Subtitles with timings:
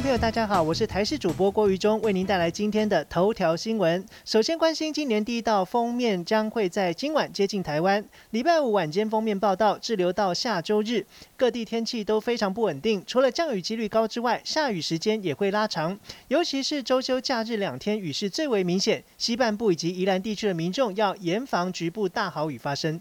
[0.00, 4.02] 朋友，大家好，我是台视主播郭于中，为您带来今天的头条新闻。
[4.24, 11.04] 首先关心今年第一道封面将会在今晚接近台湾，礼拜五晚间封面报道滞留到下周日，
[11.36, 15.98] 各地天气都非常不稳定，除了降雨几率高之外，下雨时间也会拉长，
[16.28, 22.98] 尤其是周休假日两天雨势最为明显，西半部以及宜兰地区的民众要严防局部大豪雨发生。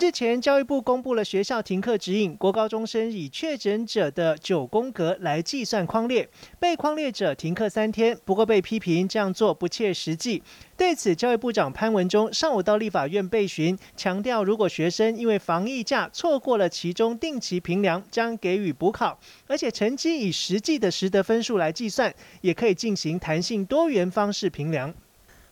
[0.00, 6.28] 日前，教育部公布了学校停课指引，国高中生以确诊者的九宫格来计算框列，
[6.60, 8.16] 被框列者停课三天。
[8.24, 10.40] 不过被批评这样做不切实际。
[10.76, 24.94] 对此，教育部长潘文忠上午到立法院备询，强调如果学生因为防疫假错过了其中定期评量，将给予补考，而且成绩以实际的实得分数来计算，也可以进行弹性多元方式评量。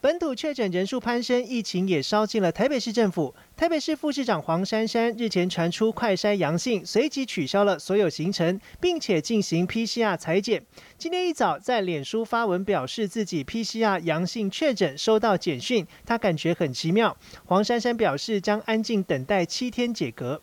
[0.00, 3.34] 本土确诊人数攀升，疫情也烧进了台北市政府。
[3.56, 10.64] 台北市副市长黄珊珊日前传出快筛阳性，随即取消了所有行程，并且进行 PCR 裁剪。
[10.96, 17.16] 今天一早在脸书发文表示自己 PCR 阳性确诊，收到简讯，他感觉很奇妙。
[17.46, 20.40] 黄珊珊表示将安静等待七天解隔。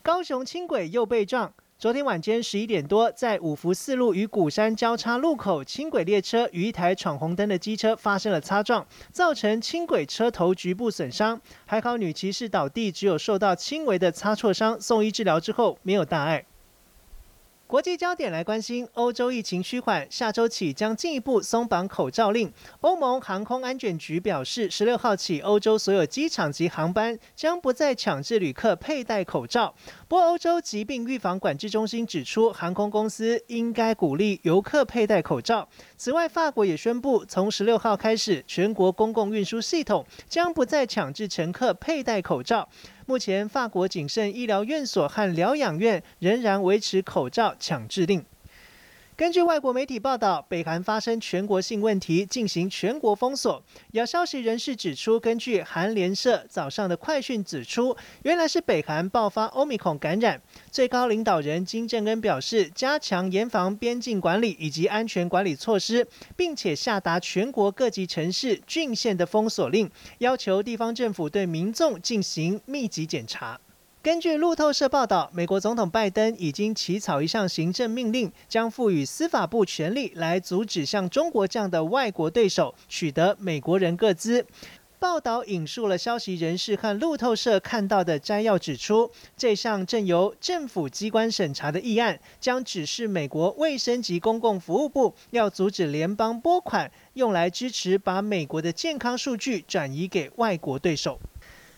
[0.00, 1.52] 高雄轻轨又被撞。
[1.78, 11.38] 昨天晚间十一点多，在五福四路与鼓山交叉路口，轻轨列车与一台闯红灯的机车发生了擦撞，造成轻轨车头局部损伤。
[11.66, 16.46] 还好女骑士倒地，只有受到轻微的擦挫伤，送医治疗之后没有大碍。
[17.68, 22.52] 国际焦点来关心，欧洲疫情趋缓，下周起将进一步松绑口罩令。
[22.80, 29.74] 欧盟航空安全局表示，十六号起，欧洲所有机场及航班将不再强制旅客佩戴口罩。
[30.06, 35.68] 不过，欧洲疾病预防管制中心指出，航空公司应该鼓励游客佩戴口罩。
[35.96, 42.68] 此外，法国也宣布，从十六号开始，全国公共运输系统将不再强制乘客佩戴口罩。
[43.08, 48.24] 目前，法国仅剩医疗院所和疗养院仍然维持口罩强制令。
[49.16, 53.64] 根据外国媒体报道，北韩发生全国性问题，进行全国封锁。
[53.92, 60.38] 有消息人士指出，根据韩联社早上的快讯指出，原来是北韩爆发欧米孔感染。
[60.70, 73.58] 最高领导人金正恩表示，加强严防边境管理以及安全管理措施，并且下达全国各级城市、郡县的封锁令，要求地方政府对民众进行密集检查。
[74.06, 84.46] 根据路透社报道，美国总统拜登已经起草一项行政命令，将赋予司法部权力来阻止像中国这样的外国对手取得美国人各资。
[85.00, 101.18] 报道引述了消息人士和路透社看到的摘要，指出这项正由政府机关审查的议案，将指示美国卫生及公共服务部要阻止联邦拨款用来支持把美国的健康数据转移给外国对手。